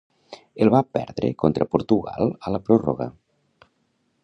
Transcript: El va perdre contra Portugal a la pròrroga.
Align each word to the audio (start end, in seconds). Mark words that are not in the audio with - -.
El 0.63 0.71
va 0.75 0.79
perdre 0.97 1.29
contra 1.43 1.69
Portugal 1.75 2.33
a 2.49 2.55
la 2.57 2.63
pròrroga. 2.71 3.11